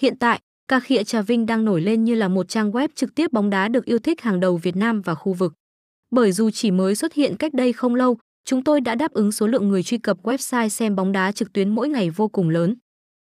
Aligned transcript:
Hiện 0.00 0.16
tại, 0.18 0.40
Cà 0.68 0.80
Khịa 0.80 1.04
Trà 1.04 1.22
Vinh 1.22 1.46
đang 1.46 1.64
nổi 1.64 1.80
lên 1.80 2.04
như 2.04 2.14
là 2.14 2.28
một 2.28 2.48
trang 2.48 2.70
web 2.70 2.88
trực 2.94 3.14
tiếp 3.14 3.32
bóng 3.32 3.50
đá 3.50 3.68
được 3.68 3.84
yêu 3.84 3.98
thích 3.98 4.20
hàng 4.20 4.40
đầu 4.40 4.56
Việt 4.56 4.76
Nam 4.76 5.00
và 5.02 5.14
khu 5.14 5.32
vực. 5.32 5.54
Bởi 6.10 6.32
dù 6.32 6.50
chỉ 6.50 6.70
mới 6.70 6.94
xuất 6.94 7.14
hiện 7.14 7.36
cách 7.36 7.54
đây 7.54 7.72
không 7.72 7.94
lâu, 7.94 8.18
chúng 8.44 8.64
tôi 8.64 8.80
đã 8.80 8.94
đáp 8.94 9.12
ứng 9.12 9.32
số 9.32 9.46
lượng 9.46 9.68
người 9.68 9.82
truy 9.82 9.98
cập 9.98 10.22
website 10.22 10.68
xem 10.68 10.96
bóng 10.96 11.12
đá 11.12 11.32
trực 11.32 11.52
tuyến 11.52 11.74
mỗi 11.74 11.88
ngày 11.88 12.10
vô 12.10 12.28
cùng 12.28 12.48
lớn. 12.48 12.76